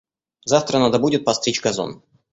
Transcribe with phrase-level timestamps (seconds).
[0.45, 2.01] Завтра надо будет постричь газон.